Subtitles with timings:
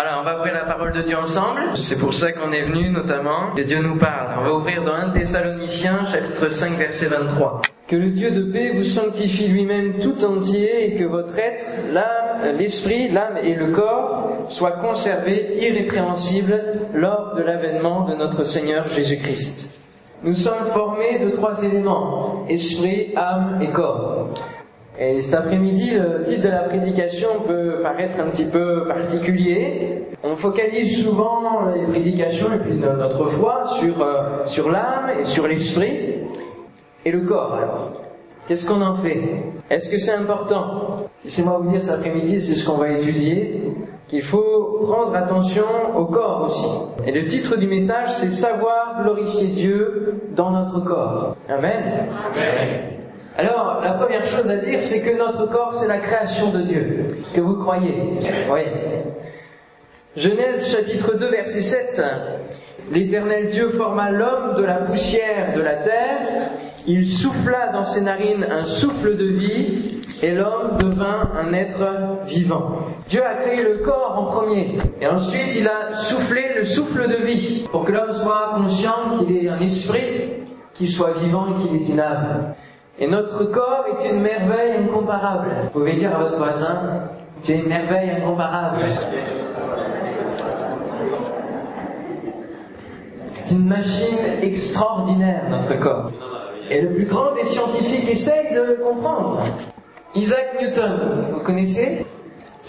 [0.00, 1.60] Voilà, on va ouvrir la parole de Dieu ensemble.
[1.74, 4.28] C'est pour ça qu'on est venu notamment, que Dieu nous parle.
[4.38, 7.62] On va ouvrir dans 1 Thessaloniciens, chapitre 5, verset 23.
[7.88, 12.56] Que le Dieu de paix vous sanctifie lui-même tout entier et que votre être, l'âme,
[12.56, 16.62] l'esprit, l'âme et le corps soient conservés irrépréhensibles
[16.94, 19.80] lors de l'avènement de notre Seigneur Jésus-Christ.
[20.22, 24.28] Nous sommes formés de trois éléments, esprit, âme et corps.
[25.00, 30.02] Et cet après-midi, le titre de la prédication peut paraître un petit peu particulier.
[30.24, 35.46] On focalise souvent les prédications et puis notre foi sur, euh, sur l'âme et sur
[35.46, 36.24] l'esprit.
[37.04, 37.92] Et le corps alors
[38.48, 39.20] Qu'est-ce qu'on en fait?
[39.68, 41.06] Est-ce que c'est important?
[41.22, 43.60] Laissez-moi vous dire cet après-midi, c'est ce qu'on va étudier,
[44.08, 47.06] qu'il faut prendre attention au corps aussi.
[47.06, 51.36] Et le titre du message, c'est Savoir glorifier Dieu dans notre corps.
[51.50, 52.08] Amen.
[52.32, 52.97] Amen.
[53.40, 57.18] Alors, la première chose à dire, c'est que notre corps, c'est la création de Dieu.
[57.22, 58.18] Est-ce que vous croyez?
[58.50, 58.62] Oui.
[60.16, 62.02] Genèse chapitre 2, verset 7.
[62.90, 66.18] L'Éternel Dieu forma l'homme de la poussière de la terre,
[66.88, 72.86] il souffla dans ses narines un souffle de vie, et l'homme devint un être vivant.
[73.06, 77.24] Dieu a créé le corps en premier, et ensuite il a soufflé le souffle de
[77.24, 80.32] vie, pour que l'homme soit conscient qu'il est un esprit,
[80.74, 82.54] qu'il soit vivant et qu'il est une âme.
[83.00, 85.50] Et notre corps est une merveille incomparable.
[85.72, 87.02] Vous pouvez dire à votre voisin,
[87.44, 88.78] tu es une merveille incomparable.
[93.28, 96.10] C'est une machine extraordinaire, notre corps.
[96.70, 99.44] Et le plus grand des scientifiques essaye de le comprendre.
[100.16, 102.04] Isaac Newton, vous connaissez?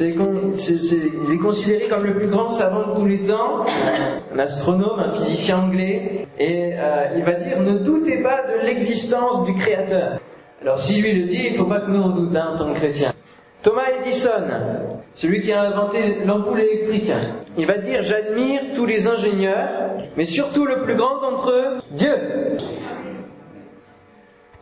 [0.05, 3.65] Il est considéré comme le plus grand savant de tous les temps,
[4.33, 9.45] un astronome, un physicien anglais, et euh, il va dire ne doutez pas de l'existence
[9.45, 10.19] du Créateur.
[10.61, 12.57] Alors si lui le dit, il ne faut pas que nous on doute hein, en
[12.57, 13.11] tant que chrétiens.
[13.61, 14.47] Thomas Edison,
[15.13, 17.11] celui qui a inventé l'ampoule électrique,
[17.57, 22.15] il va dire j'admire tous les ingénieurs, mais surtout le plus grand d'entre eux, Dieu.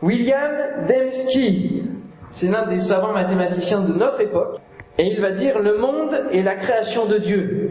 [0.01, 0.51] William
[0.87, 1.83] Dembski,
[2.31, 4.59] c'est l'un des savants mathématiciens de notre époque,
[4.97, 7.69] et il va dire le monde est la création de Dieu.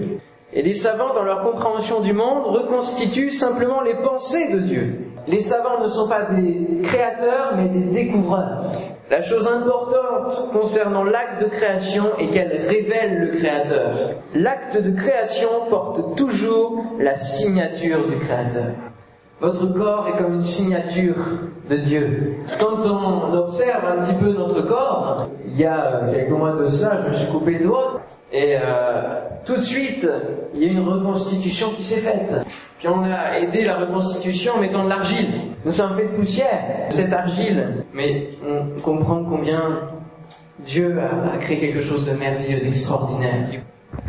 [0.52, 5.06] Et les savants, dans leur compréhension du monde, reconstituent simplement les pensées de Dieu.
[5.26, 8.72] Les savants ne sont pas des créateurs, mais des découvreurs.
[9.10, 14.12] La chose importante concernant l'acte de création est qu'elle révèle le créateur.
[14.34, 18.72] L'acte de création porte toujours la signature du créateur.
[19.38, 21.14] Votre corps est comme une signature
[21.68, 22.36] de Dieu.
[22.58, 27.02] Quand on observe un petit peu notre corps, il y a quelques mois de cela,
[27.02, 28.00] je me suis coupé le doigt,
[28.32, 30.08] et euh, tout de suite,
[30.54, 32.34] il y a une reconstitution qui s'est faite.
[32.78, 35.28] Puis on a aidé la reconstitution en mettant de l'argile.
[35.66, 37.84] Nous sommes faits de poussière, cette argile.
[37.92, 39.80] Mais on comprend combien
[40.60, 43.48] Dieu a, a créé quelque chose de merveilleux, d'extraordinaire.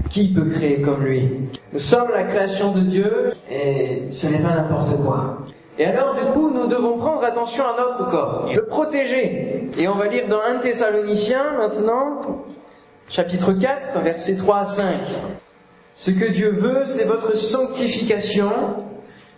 [0.09, 1.29] Qui peut créer comme lui?
[1.73, 5.39] Nous sommes la création de Dieu et ce n'est pas n'importe quoi.
[5.79, 9.69] Et alors, du coup, nous devons prendre attention à notre corps, le protéger.
[9.77, 12.21] Et on va lire dans 1 Thessaloniciens maintenant,
[13.09, 14.95] chapitre 4, versets 3 à 5.
[15.93, 18.51] Ce que Dieu veut, c'est votre sanctification,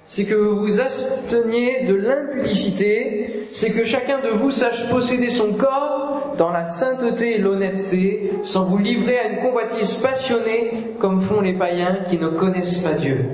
[0.08, 5.54] c'est que vous vous absteniez de l'impudicité, c'est que chacun de vous sache posséder son
[5.54, 5.99] corps
[6.40, 11.52] dans la sainteté et l'honnêteté, sans vous livrer à une convoitise passionnée comme font les
[11.54, 13.26] païens qui ne connaissent pas Dieu.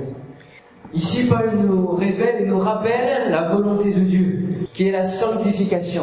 [0.92, 6.02] Ici, Paul nous révèle et nous rappelle la volonté de Dieu, qui est la sanctification.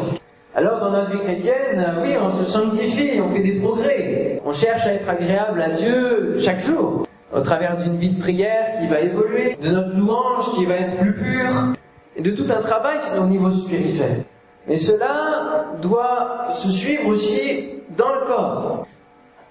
[0.54, 4.40] Alors dans notre vie chrétienne, oui, on se sanctifie, on fait des progrès.
[4.46, 8.80] On cherche à être agréable à Dieu chaque jour, au travers d'une vie de prière
[8.80, 11.74] qui va évoluer, de notre louange qui va être plus pure,
[12.16, 14.24] et de tout un travail au niveau spirituel.
[14.66, 18.86] Mais cela doit se suivre aussi dans le corps.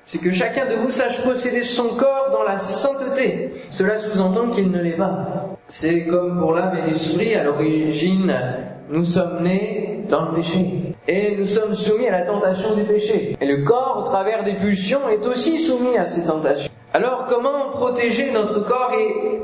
[0.04, 3.54] C'est que chacun de vous sache posséder son corps dans la sainteté.
[3.70, 5.48] Cela sous-entend qu'il ne l'est pas.
[5.68, 8.36] C'est comme pour l'âme et l'esprit, à l'origine,
[8.90, 13.38] nous sommes nés dans le péché et nous sommes soumis à la tentation du péché.
[13.40, 16.72] Et le corps, au travers des pulsions, est aussi soumis à ces tentations.
[16.94, 19.42] Alors comment protéger notre corps et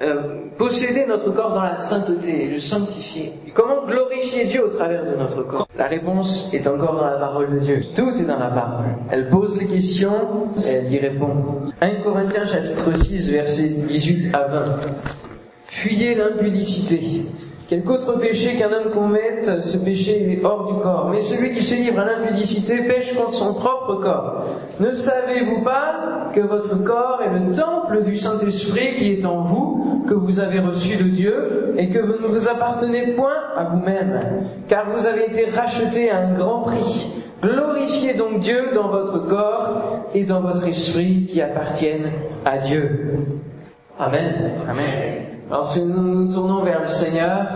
[0.00, 0.22] euh,
[0.56, 5.42] posséder notre corps dans la sainteté, le sanctifier Comment glorifier Dieu au travers de notre
[5.42, 5.66] corps?
[5.76, 7.80] La réponse est encore dans la parole de Dieu.
[7.96, 8.86] Tout est dans la parole.
[9.10, 10.12] Elle pose les questions
[10.64, 11.72] et elle y répond.
[11.80, 14.64] 1 Corinthiens chapitre 6 versets 18 à 20.
[15.66, 17.26] Fuyez l'impudicité.
[17.68, 21.10] Quelque autre péché qu'un homme commette, ce péché est hors du corps.
[21.12, 24.44] Mais celui qui se livre à l'impudicité pêche contre son propre corps.
[24.80, 30.02] Ne savez-vous pas que votre corps est le temple du Saint-Esprit qui est en vous,
[30.08, 34.44] que vous avez reçu de Dieu, et que vous ne vous appartenez point à vous-même,
[34.66, 37.12] car vous avez été rachetés à un grand prix.
[37.42, 42.10] Glorifiez donc Dieu dans votre corps et dans votre esprit qui appartiennent
[42.46, 43.18] à Dieu.
[43.98, 44.52] Amen.
[44.68, 45.27] Amen.
[45.50, 47.46] Lorsque nous nous tournons vers le Seigneur,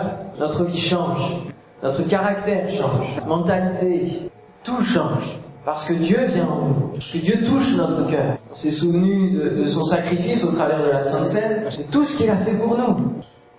[0.41, 1.43] notre vie change,
[1.83, 4.31] notre caractère change, notre mentalité,
[4.65, 5.39] tout change.
[5.65, 8.37] Parce que Dieu vient en nous, que Dieu touche notre cœur.
[8.51, 12.17] On s'est souvenu de, son sacrifice au travers de la Sainte Seine, c'est tout ce
[12.17, 13.13] qu'il a fait pour nous.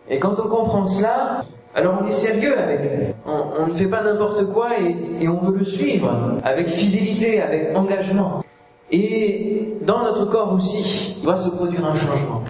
[0.09, 1.45] Et quand on comprend cela,
[1.75, 3.13] alors on est sérieux avec lui.
[3.25, 6.11] On, ne fait pas n'importe quoi et, on veut le suivre
[6.43, 8.43] avec fidélité, avec engagement.
[8.91, 12.43] Et dans notre corps aussi, il doit se produire un changement.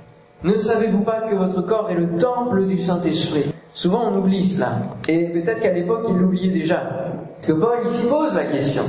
[0.43, 3.53] Ne savez-vous pas que votre corps est le temple du Saint-Esprit?
[3.73, 4.79] Souvent on oublie cela.
[5.07, 6.81] Et peut-être qu'à l'époque il l'oubliait déjà.
[7.35, 8.83] Parce que Paul ici pose la question.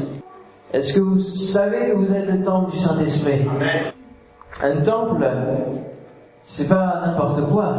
[0.72, 3.46] Est-ce que vous savez que vous êtes le temple du Saint-Esprit?
[4.60, 5.24] Un temple,
[6.42, 7.72] c'est pas n'importe quoi.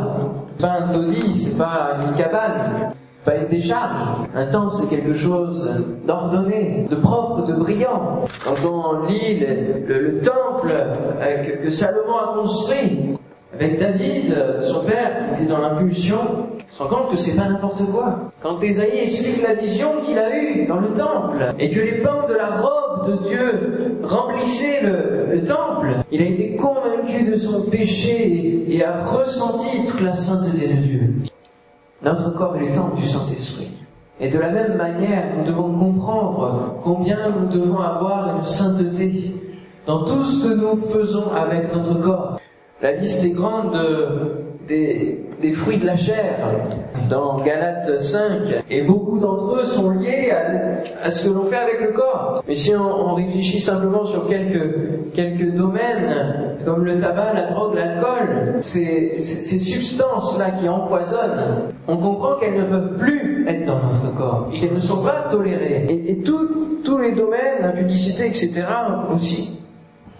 [0.57, 2.93] C'est pas un taudis, c'est pas une cabane,
[3.25, 4.25] pas une décharge.
[4.33, 5.69] Un temple, c'est quelque chose
[6.07, 8.21] d'ordonné, de propre, de brillant.
[8.41, 13.14] Quand on lit le, temple euh, que Salomon a construit,
[13.59, 17.47] avec David, son père, qui était dans l'impulsion, on se rend compte que c'est pas
[17.47, 18.31] n'importe quoi.
[18.41, 22.27] Quand Ésaïe explique la vision qu'il a eue dans le temple, et que les pans
[22.27, 28.65] de la robe de Dieu remplissaient le, temple, il a été convaincu de son péché
[28.67, 31.13] et, a ressenti toute la sainteté de Dieu.
[32.01, 33.69] Notre corps est le temple du Saint-Esprit.
[34.19, 39.35] Et de la même manière, nous devons comprendre combien nous devons avoir une sainteté
[39.85, 42.39] dans tout ce que nous faisons avec notre corps.
[42.85, 43.75] La liste est grande
[44.67, 46.37] des, fruits de la chair
[47.09, 50.31] dans Galates 5 et beaucoup d'entre eux sont liés
[51.01, 52.43] à, ce que l'on fait avec le corps.
[52.47, 54.69] Mais si on, réfléchit simplement sur quelques,
[55.15, 62.35] quelques domaines comme le tabac, la drogue, l'alcool, ces, ces, substances-là qui empoisonnent, on comprend
[62.35, 65.87] qu'elles ne peuvent plus être dans notre corps, qu'elles ne sont pas tolérées.
[65.89, 68.63] Et, et tous les domaines, la publicité, etc.
[69.11, 69.64] aussi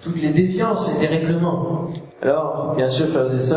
[0.06, 1.90] toutes les défiances et dérèglements.
[2.22, 3.54] Alors, bien sûr, frères et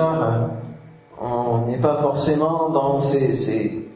[1.20, 3.86] on n'est pas forcément dans ces,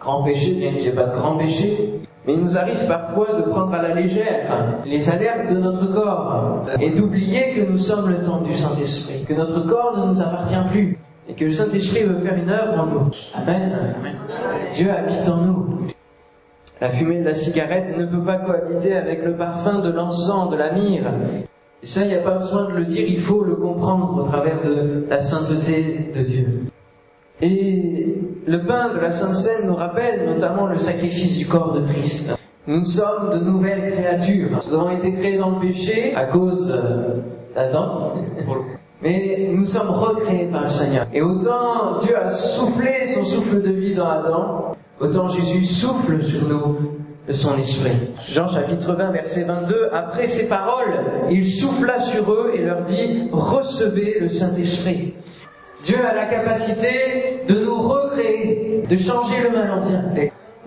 [0.00, 3.26] grands péchés, bien qu'il n'y ait pas de grands péchés, mais il nous arrive parfois
[3.36, 8.08] de prendre à la légère les alertes de notre corps et d'oublier que nous sommes
[8.08, 10.98] le temple du Saint-Esprit, que notre corps ne nous appartient plus
[11.28, 13.10] et que le Saint-Esprit veut faire une œuvre en nous.
[13.34, 13.94] Amen.
[13.98, 14.16] Amen.
[14.72, 15.66] Dieu habite en nous.
[16.80, 20.56] La fumée de la cigarette ne peut pas cohabiter avec le parfum de l'encens, de
[20.56, 21.12] la myrrhe,
[21.82, 24.22] et ça, il n'y a pas besoin de le dire, il faut le comprendre au
[24.24, 26.46] travers de la sainteté de Dieu.
[27.40, 31.80] Et le pain de la Sainte Seine nous rappelle notamment le sacrifice du corps de
[31.86, 32.36] Christ.
[32.66, 34.62] Nous sommes de nouvelles créatures.
[34.68, 36.68] Nous avons été créés dans le péché à cause
[37.54, 38.12] d'Adam.
[39.02, 41.06] Mais nous sommes recréés par le Seigneur.
[41.14, 46.46] Et autant Dieu a soufflé son souffle de vie dans Adam, autant Jésus souffle sur
[46.46, 46.76] nous
[47.26, 47.92] de son esprit.
[48.28, 50.94] Jean chapitre 20 verset 22, après ces paroles,
[51.30, 55.14] il souffla sur eux et leur dit, recevez le Saint-Esprit.
[55.84, 60.04] Dieu a la capacité de nous recréer, de changer le mal en bien,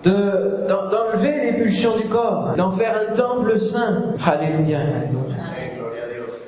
[0.02, 4.14] de, d'enlever les pulsions du corps, d'en faire un temple saint.
[4.24, 4.80] Alléluia.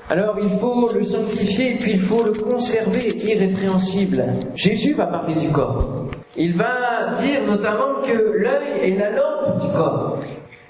[0.08, 4.24] Alors il faut le sanctifier, puis il faut le conserver irrépréhensible.
[4.54, 6.05] Jésus va parler du corps.
[6.36, 10.18] Il va dire notamment que l'œil est la lampe du corps.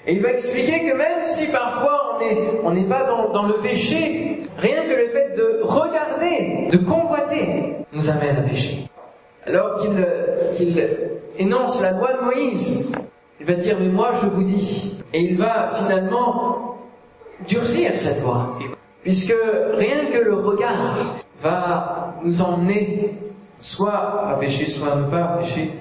[0.05, 2.19] Et il va expliquer que même si parfois
[2.63, 3.03] on n'est pas
[3.33, 8.89] dans, le péché, rien que le fait de regarder, de convoiter, nous amène à pécher.
[9.45, 9.81] Alors
[10.55, 10.89] qu'il
[11.37, 12.89] énonce la loi de Moïse,
[13.39, 14.97] il va dire mais moi je vous dis.
[15.13, 16.77] Et il va finalement
[17.47, 18.57] durcir cette loi.
[19.03, 19.35] Puisque
[19.73, 20.97] rien que le regard
[21.41, 23.13] va nous emmener
[23.59, 25.71] soit à pécher, soit à ne pas pécher.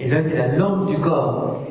[0.00, 1.62] Et l'œil est la lampe du corps.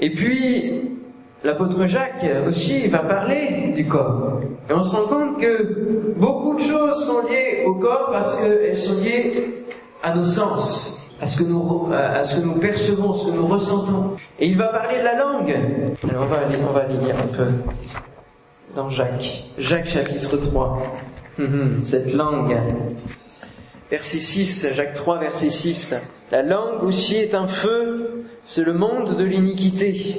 [0.00, 0.98] Et puis,
[1.44, 4.40] l'apôtre Jacques aussi va parler du corps.
[4.68, 8.78] Et on se rend compte que beaucoup de choses sont liées au corps parce qu'elles
[8.78, 9.54] sont liées
[10.02, 13.46] à nos sens, à ce que nous, à ce que nous percevons, ce que nous
[13.46, 14.16] ressentons.
[14.40, 15.56] Et il va parler de la langue.
[16.04, 17.46] On va aller, on va lire un peu
[18.74, 19.44] dans Jacques.
[19.58, 20.82] Jacques chapitre 3.
[21.38, 22.56] Mhm, cette langue.
[23.92, 25.94] Verset 6, Jacques 3, verset 6.
[26.30, 30.18] La langue aussi est un feu, c'est le monde de l'iniquité.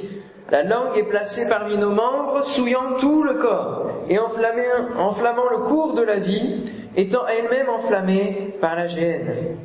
[0.52, 5.94] La langue est placée parmi nos membres, souillant tout le corps et enflammant le cours
[5.94, 6.60] de la vie,
[6.96, 9.56] étant elle-même enflammée par la gêne.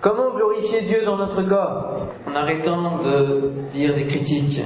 [0.00, 2.06] Comment glorifier Dieu dans notre corps?
[2.30, 4.62] En arrêtant de dire des critiques,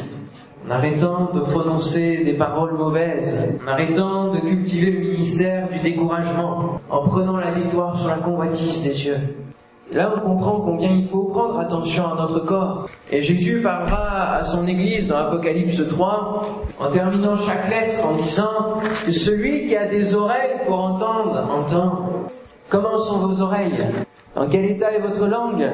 [0.67, 6.81] en arrêtant de prononcer des paroles mauvaises, en arrêtant de cultiver le ministère du découragement,
[6.89, 9.19] en prenant la victoire sur la convoitise des yeux.
[9.93, 12.89] Là, on comprend combien il faut prendre attention à notre corps.
[13.11, 18.81] Et Jésus parlera à son Église dans Apocalypse 3, en terminant chaque lettre en disant
[19.05, 22.09] que celui qui a des oreilles pour entendre, entend.
[22.71, 23.87] Comment sont vos oreilles?
[24.35, 25.71] Dans quel état est votre langue?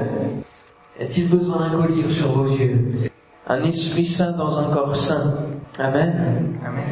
[0.99, 3.11] Y a-t-il besoin d'un collier sur vos yeux?
[3.47, 5.35] Un esprit saint dans un corps saint.
[5.79, 6.59] Amen.
[6.67, 6.91] Amen.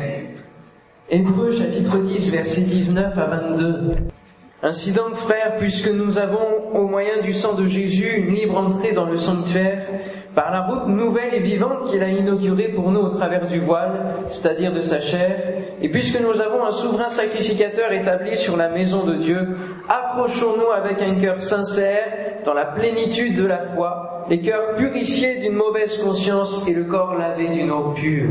[1.11, 3.93] Hébreu chapitre 10, versets 19 à 22.
[4.62, 8.93] Ainsi donc, frères, puisque nous avons, au moyen du sang de Jésus, une libre entrée
[8.93, 9.87] dans le sanctuaire,
[10.35, 14.17] par la route nouvelle et vivante qu'il a inaugurée pour nous au travers du voile,
[14.28, 19.05] c'est-à-dire de sa chair, et puisque nous avons un souverain sacrificateur établi sur la maison
[19.05, 19.57] de Dieu,
[19.88, 22.05] approchons-nous avec un cœur sincère,
[22.45, 27.15] dans la plénitude de la foi, les cœurs purifiés d'une mauvaise conscience et le corps
[27.15, 28.31] lavé d'une eau pure.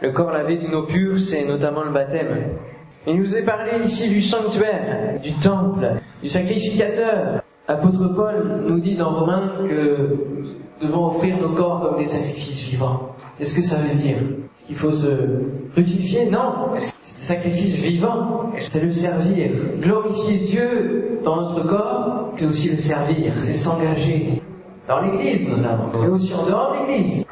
[0.00, 2.56] Le corps lavé d'une eau pure, c'est notamment le baptême.
[3.06, 5.86] Il nous est parlé ici du sanctuaire, du temple,
[6.22, 7.42] du sacrificateur.
[7.66, 10.16] Apôtre Paul nous dit dans Romains que
[10.80, 13.14] nous devons offrir nos corps comme des sacrifices vivants.
[13.36, 14.16] Qu'est-ce que ça veut dire?
[14.16, 15.08] Est-ce qu'il faut se
[15.72, 16.70] crucifier Non.
[16.78, 18.52] C'est des sacrifices vivants?
[18.58, 19.50] C'est le servir?
[19.80, 23.32] Glorifier Dieu dans notre corps, c'est aussi le servir.
[23.42, 24.40] C'est s'engager.
[24.88, 25.90] Dans l'église notamment.
[26.04, 27.26] Et aussi en dehors de l'église.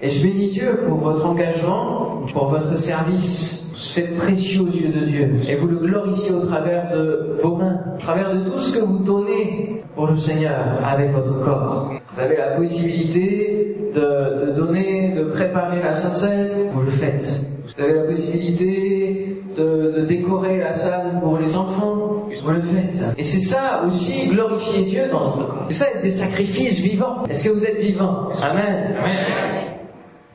[0.00, 5.04] Et je bénis Dieu pour votre engagement, pour votre service c'est précieux aux yeux de
[5.04, 5.40] Dieu.
[5.48, 8.84] Et vous le glorifiez au travers de vos mains, au travers de tout ce que
[8.84, 11.92] vous donnez pour le Seigneur avec votre corps.
[12.14, 17.40] Vous avez la possibilité de, donner, de préparer la Sainte Seine, vous le faites.
[17.66, 22.01] Vous avez la possibilité de, décorer la salle pour les enfants,
[22.40, 23.02] vous le faites.
[23.18, 25.66] Et c'est ça aussi glorifier Dieu dans notre corps.
[25.68, 27.24] C'est ça être des sacrifices vivants.
[27.28, 28.28] Est-ce que vous êtes vivants?
[28.42, 28.94] Amen.
[28.98, 29.64] Amen.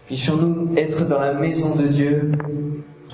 [0.05, 2.31] Puissions-nous être dans la maison de Dieu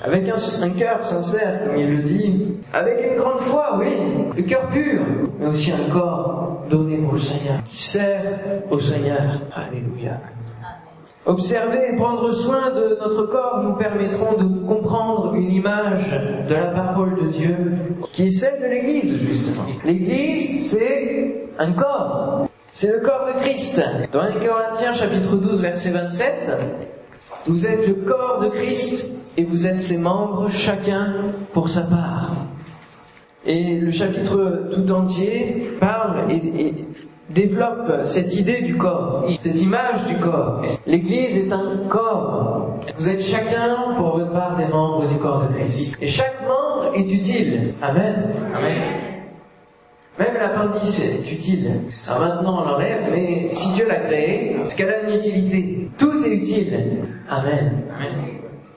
[0.04, 3.96] avec un, cœur sincère, comme il le dit, avec une grande foi, oui,
[4.36, 5.02] le cœur pur,
[5.40, 8.22] mais aussi un corps donné le Seigneur, qui sert
[8.70, 9.40] au Seigneur.
[9.54, 10.20] Alléluia.
[11.26, 16.12] Observer et prendre soin de notre corps nous permettront de comprendre une image
[16.50, 17.56] de la parole de Dieu,
[18.12, 19.64] qui est celle de l'Église, justement.
[19.86, 22.50] L'Église, c'est un corps.
[22.72, 23.82] C'est le corps de Christ.
[24.12, 26.52] Dans 1 Corinthiens chapitre 12 verset 27,
[27.46, 31.16] vous êtes le corps de Christ et vous êtes ses membres, chacun
[31.54, 32.36] pour sa part.
[33.46, 36.74] Et le chapitre tout entier parle et,
[37.30, 40.62] développe cette idée du corps, cette image du corps.
[40.86, 42.80] L'Église est un corps.
[42.98, 45.98] Vous êtes chacun pour votre part des membres du corps de Christ.
[46.02, 47.74] Et chaque membre est utile.
[47.82, 48.32] Amen.
[48.56, 48.82] Amen.
[50.20, 51.72] Même l'appendice est utile.
[51.90, 55.90] Ça maintenant on l'enlève, mais si Dieu l'a créé, parce qu'elle a une utilité.
[55.98, 57.08] Tout est utile.
[57.28, 57.84] Amen.
[57.96, 58.34] Amen.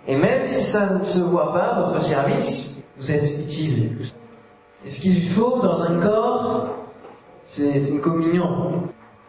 [0.07, 3.99] Et même si ça ne se voit pas, votre service, vous êtes utile.
[4.85, 6.86] Et ce qu'il faut dans un corps,
[7.47, 8.83] c'est une communion.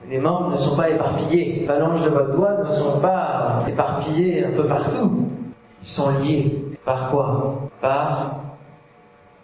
[0.09, 1.59] Les membres ne sont pas éparpillés.
[1.59, 5.27] Les phalanges de votre doigt ne sont pas éparpillés un peu partout.
[5.81, 6.65] Ils sont liés.
[6.83, 7.69] Par quoi?
[7.79, 8.41] Par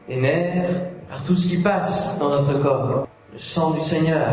[0.09, 0.69] les nerfs,
[1.07, 3.07] par tout ce qui passe dans notre corps.
[3.31, 4.27] Le sang du Seigneur,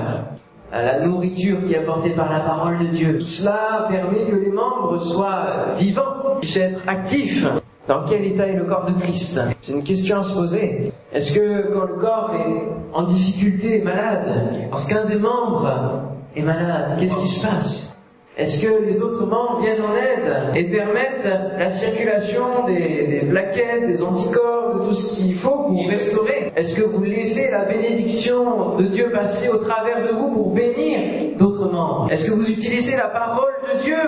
[0.73, 3.19] la nourriture qui est apportée par la parole de Dieu.
[3.19, 7.47] Tout cela permet que les membres soient vivants, puissent être actifs.
[7.91, 9.41] Dans quel état est le corps de Christ?
[9.63, 10.93] C'est une question à se poser.
[11.13, 16.05] Est-ce que quand le corps est en difficulté, malade, lorsqu'un des membres
[16.37, 17.99] est malade, qu'est-ce qui se passe?
[18.39, 21.29] Est-ce que les autres membres viennent en aide et permettent
[21.59, 26.53] la circulation des, plaquettes, des anticorps, de tout ce qu'il faut pour restaurer?
[26.55, 31.37] Est-ce que vous laissez la bénédiction de Dieu passer au travers de vous pour bénir
[31.37, 32.07] d'autres membres?
[32.09, 33.99] Est-ce que vous utilisez la parole de Dieu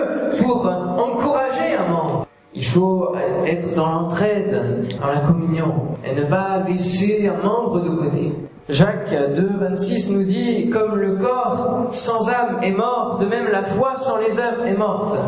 [0.41, 0.67] pour
[0.99, 2.12] encourager un membre?
[2.55, 3.15] Il faut
[3.47, 5.73] être dans l'entraide, dans la communion,
[6.05, 8.33] et ne pas laisser un membre de côté.
[8.69, 13.65] Jacques 2, 26 nous dit, comme le corps sans âme est mort, de même la
[13.65, 15.19] foi sans les œuvres est morte.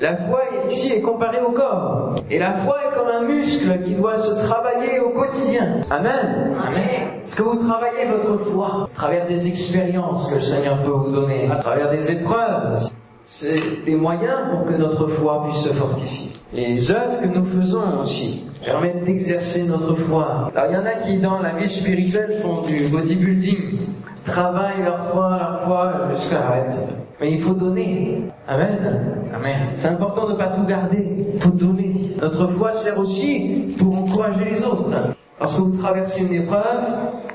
[0.00, 2.14] La foi ici est comparée au corps.
[2.30, 5.82] Et la foi est comme un muscle qui doit se travailler au quotidien.
[5.90, 6.56] Amen.
[6.66, 7.20] Amen.
[7.22, 11.10] Est-ce que vous travaillez votre foi à travers des expériences que le Seigneur peut vous
[11.10, 12.90] donner, à travers des épreuves?
[13.24, 16.32] C'est des moyens pour que notre foi puisse se fortifier.
[16.52, 20.50] Les œuvres que nous faisons aussi permettent d'exercer notre foi.
[20.54, 23.78] Alors il y en a qui dans la vie spirituelle font du bodybuilding,
[24.24, 26.82] travaillent leur foi, leur foi jusqu'à arrêter.
[27.20, 28.22] Mais il faut donner.
[28.48, 29.14] Amen.
[29.32, 29.68] Amen.
[29.76, 31.04] C'est important de ne pas tout garder.
[31.34, 32.16] Il faut donner.
[32.20, 34.90] Notre foi sert aussi pour encourager les autres.
[35.38, 36.82] Lorsque vous traversez une épreuve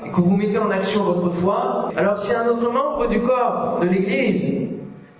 [0.04, 3.78] et que vous mettez en action votre foi, alors si un autre membre du corps
[3.80, 4.70] de l'Église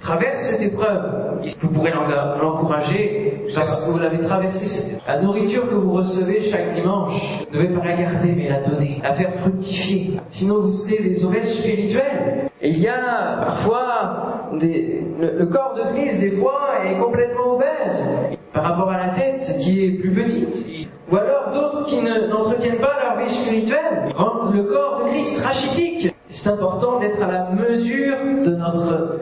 [0.00, 1.25] traverse cette épreuve,
[1.60, 4.96] vous pourrez l'encourager parce que vous l'avez traversé.
[5.06, 9.00] La nourriture que vous recevez chaque dimanche, ne devez pas la garder mais la donner,
[9.02, 10.20] la faire fructifier.
[10.30, 12.50] Sinon vous serez des obèses spirituels.
[12.60, 18.04] Et il y a parfois des, le, corps de Christ des fois est complètement obèse
[18.52, 20.88] par rapport à la tête qui est plus petite.
[21.10, 26.14] Ou alors d'autres qui n'entretiennent pas leur vie spirituelle rendent le corps de Christ rachitique.
[26.30, 29.20] C'est important d'être à la mesure de notre,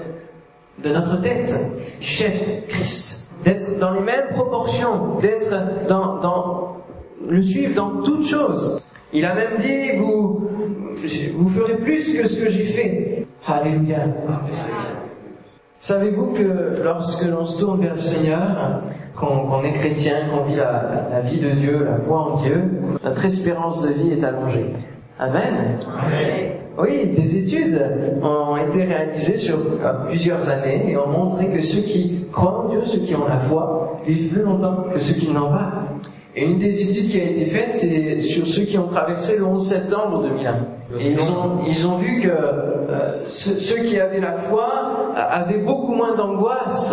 [0.82, 1.54] de notre tête,
[2.00, 3.30] chef Christ.
[3.44, 6.76] D'être dans les mêmes proportions, d'être dans, dans,
[7.28, 8.80] le suivre dans toutes choses.
[9.12, 10.48] Il a même dit, vous,
[11.36, 13.26] vous ferez plus que ce que j'ai fait.
[13.46, 14.06] Alléluia.
[15.78, 18.82] Savez-vous que lorsque l'on se tourne vers le Seigneur,
[19.14, 22.62] qu'on est chrétien, qu'on vit la, la, vie de Dieu, la foi en Dieu,
[23.02, 24.74] notre espérance de vie est allongée.
[25.18, 25.78] Amen.
[26.76, 27.80] Oui, des études
[28.20, 32.68] ont été réalisées sur euh, plusieurs années et ont montré que ceux qui croient en
[32.68, 35.84] Dieu, ceux qui ont la foi, vivent plus longtemps que ceux qui n'ont pas.
[36.34, 39.44] Et une des études qui a été faite, c'est sur ceux qui ont traversé le
[39.44, 40.54] 11 septembre 2001.
[40.98, 45.94] Et ils ont, ils ont vu que euh, ceux, qui avaient la foi avaient beaucoup
[45.94, 46.92] moins d'angoisse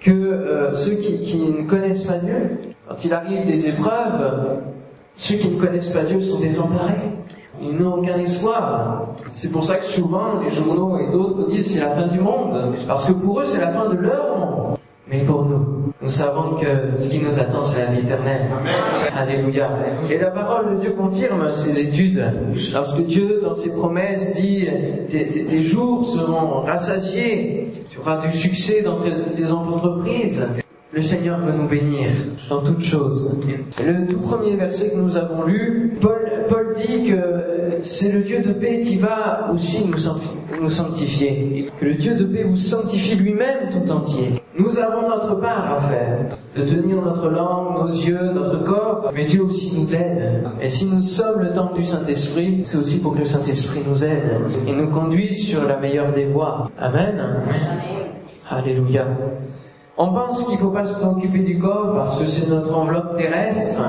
[0.00, 2.58] que euh, ceux qui, qui, ne connaissent pas Dieu.
[2.88, 4.60] Quand il arrive des épreuves,
[5.16, 6.94] ceux qui ne connaissent pas Dieu sont désemparés.
[7.62, 9.14] Ils n'ont aucun espoir.
[9.34, 12.74] C'est pour ça que souvent les journaux et d'autres disent c'est la fin du monde.
[12.86, 14.76] Parce que pour eux c'est la fin de leur monde.
[15.10, 18.48] Mais pour nous, nous savons que ce qui nous attend, c'est la vie éternelle.
[19.14, 19.68] Alléluia.
[20.08, 22.24] Et la parole de Dieu confirme ces études.
[22.72, 24.66] Lorsque Dieu, dans ses promesses, dit
[25.10, 30.48] tes, jours seront rassasiés, tu auras du succès dans tes entreprises,
[30.94, 32.08] le Seigneur veut nous bénir
[32.48, 33.36] dans toutes choses.
[33.84, 38.52] Le tout premier verset que nous avons lu, Paul, dit que c'est le Dieu de
[38.52, 41.70] paix qui va aussi nous sanctifier.
[41.80, 44.34] Que le Dieu de paix vous sanctifie lui-même tout entier.
[44.56, 49.24] Nous avons notre part à faire, de tenir notre langue, nos yeux, notre corps, mais
[49.24, 50.44] Dieu aussi nous aide.
[50.60, 54.04] Et si nous sommes le temple du Saint-Esprit, c'est aussi pour que le Saint-Esprit nous
[54.04, 56.70] aide et nous conduise sur la meilleure des voies.
[56.78, 57.20] Amen.
[58.48, 59.06] Alléluia.
[59.96, 63.16] On pense qu'il ne faut pas se préoccuper du corps parce que c'est notre enveloppe
[63.16, 63.80] terrestre.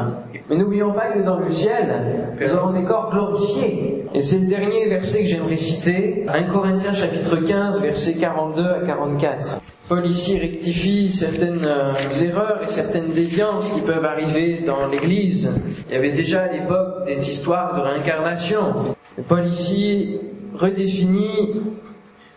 [0.47, 4.05] Mais n'oublions pas que dans le ciel, nous avons des corps glorifiés.
[4.13, 8.79] Et c'est le dernier verset que j'aimerais citer, 1 Corinthiens chapitre 15, versets 42 à
[8.85, 9.61] 44.
[9.89, 15.51] Paul ici rectifie certaines euh, erreurs et certaines déviances qui peuvent arriver dans l'Église.
[15.89, 18.95] Il y avait déjà à l'époque des histoires de réincarnation.
[19.27, 20.19] Paul ici
[20.53, 21.61] redéfinit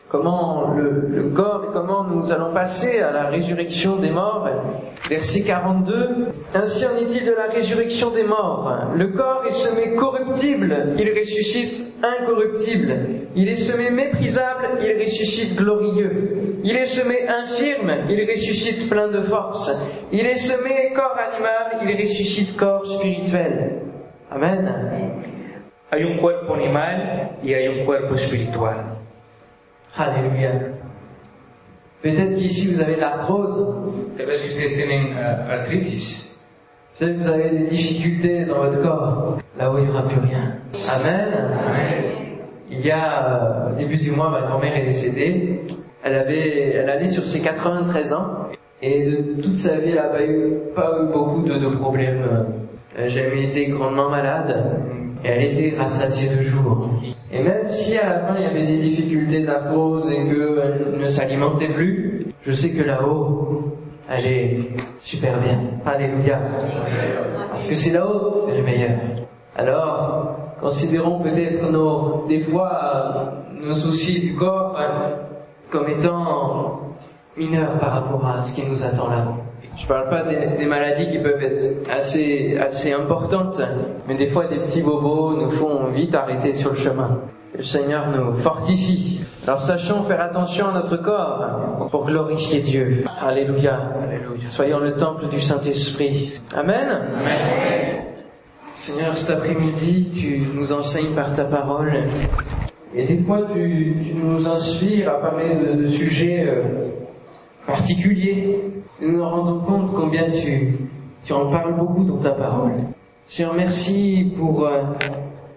[0.08, 4.48] comment le, corps et comment nous allons passer à la résurrection des morts.
[5.08, 6.28] Verset 42.
[6.54, 8.92] Ainsi en est-il de la résurrection des morts.
[8.94, 12.94] Le corps est semé corruptible, il ressuscite incorruptible.
[13.34, 16.58] Il est semé méprisable, il ressuscite glorieux.
[16.64, 19.70] Il est semé infirme, il ressuscite plein de force.
[20.12, 23.82] Il est semé corps animal, il ressuscite corps spirituel.
[24.30, 24.70] Amen.
[25.90, 28.97] Hay un cuerpo animal y hay un cuerpo espiritual.
[29.98, 30.52] Alléluia.
[32.02, 33.74] Peut-être qu'ici vous avez l'arthrose.
[34.16, 34.38] Peut-être
[37.00, 40.54] que vous avez des difficultés dans votre corps, là où il n'y aura plus rien.
[40.94, 41.28] Amen.
[42.70, 45.62] Il y a, euh, au début du mois, ma grand-mère est décédée.
[46.04, 48.50] Elle avait, elle allait sur ses 93 ans.
[48.80, 52.46] Et de toute sa vie, elle n'a pas eu, pas eu beaucoup de, de problèmes.
[52.96, 54.64] Elle n'a jamais été grandement malade.
[55.24, 56.88] Et elle était rassasiée de jour.
[57.32, 61.08] Et même si à la fin il y avait des difficultés d'arthrose et qu'elle ne
[61.08, 63.76] s'alimentait plus, je sais que là-haut,
[64.08, 64.58] elle est
[64.98, 65.58] super bien.
[65.84, 66.40] Alléluia.
[67.50, 68.98] Parce que c'est là-haut, c'est le meilleur.
[69.56, 75.10] Alors, considérons peut-être nos, des fois, nos soucis du corps hein,
[75.70, 76.80] comme étant
[77.36, 79.47] mineurs par rapport à ce qui nous attend là-haut.
[79.78, 83.62] Je parle pas des, maladies qui peuvent être assez, assez importantes,
[84.08, 87.20] mais des fois des petits bobos nous font vite arrêter sur le chemin.
[87.56, 89.20] Le Seigneur nous fortifie.
[89.46, 93.04] Alors sachons faire attention à notre corps pour glorifier Dieu.
[93.20, 93.92] Alléluia.
[94.48, 96.40] Soyons le temple du Saint-Esprit.
[96.56, 96.88] Amen.
[97.16, 98.04] Amen.
[98.74, 101.92] Seigneur, cet après-midi, tu nous enseignes par ta parole.
[102.94, 106.90] Et des fois, tu, nous inspires à parler de, sujets euh,
[107.66, 108.60] particulier.
[109.00, 110.74] Nous nous rendons compte combien tu,
[111.24, 112.72] tu en parles beaucoup dans ta parole.
[113.28, 114.82] Seigneur, merci pour euh,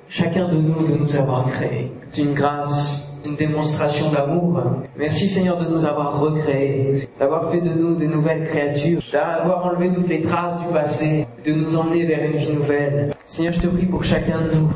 [0.08, 1.92] chacun de nous de nous avoir créés.
[2.12, 4.62] C'est une grâce, une démonstration d'amour.
[4.96, 9.92] Merci Seigneur de nous avoir recréés, d'avoir fait de nous de nouvelles créatures, d'avoir enlevé
[9.92, 13.12] toutes les traces du passé, de nous emmener vers une vie nouvelle.
[13.26, 14.70] Seigneur, je te prie pour chacun de nous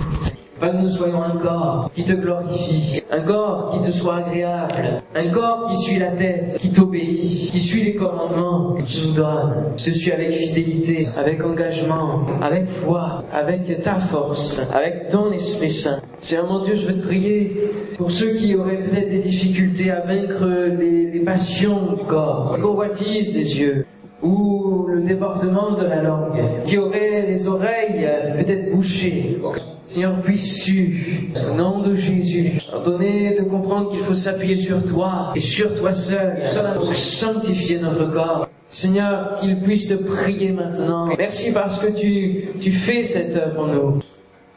[0.59, 5.01] Pas que nous soyons un corps qui te glorifie, un corps qui te soit agréable,
[5.13, 9.13] un corps qui suit la tête, qui t'obéit, qui suit les commandements que tu nous
[9.13, 9.73] donnes.
[9.75, 15.99] Je te avec fidélité, avec engagement, avec foi, avec ta force, avec ton Esprit Saint.
[16.21, 17.51] Seigneur mon Dieu, je veux te prier
[17.97, 20.47] pour ceux qui auraient peut-être des difficultés à vaincre
[20.79, 23.85] les, les passions du corps, les convoitises des yeux,
[24.25, 28.07] ou le débordement de la langue, qui auraient les oreilles
[28.37, 29.39] peut-être bouchées.
[29.85, 35.39] Seigneur, puisses-tu, au nom de Jésus, donner de comprendre qu'il faut s'appuyer sur toi et
[35.39, 36.41] sur toi seul
[36.75, 38.49] pour sanctifier notre corps.
[38.67, 41.07] Seigneur, qu'ils puissent te prier maintenant.
[41.17, 43.99] Merci parce que tu, tu fais cette œuvre en nous.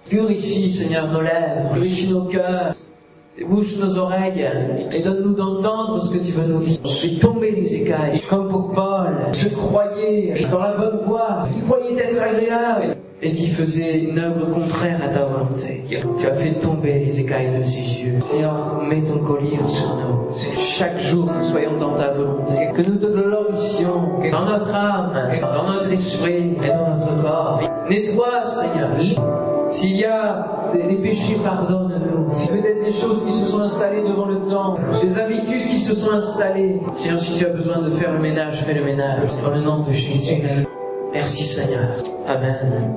[0.09, 2.75] Purifie, Seigneur, nos lèvres, purifie nos cœurs,
[3.45, 4.47] bouche nos oreilles
[4.93, 6.79] et donne-nous d'entendre ce que tu veux nous dire.
[6.85, 11.97] Fais tomber les écailles, comme pour Paul, qui croyait dans la bonne voie, qui croyait
[11.97, 15.85] être agréable et qui faisait une œuvre contraire à ta volonté.
[15.89, 18.21] Tu as fait tomber les écailles de ses yeux.
[18.23, 20.35] Seigneur, mets ton collier sur nous.
[20.35, 22.69] Que Chaque jour, nous soyons dans ta volonté.
[22.77, 27.63] Que nous te glorifions dans notre âme, dans notre esprit et dans notre corps.
[27.91, 29.58] Nettoie, Seigneur.
[29.71, 32.31] S'il y a des, péchés, pardonne-nous.
[32.33, 35.95] Si peut-être des choses qui se sont installées devant le temps, des habitudes qui se
[35.95, 36.81] sont installées.
[36.97, 39.31] Seigneur, si tu as besoin de faire le ménage, fais le ménage.
[39.43, 40.43] Dans le nom de Jésus.
[41.13, 41.89] Merci Seigneur.
[42.27, 42.95] Amen.